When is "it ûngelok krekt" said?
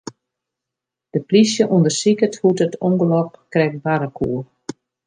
2.65-3.77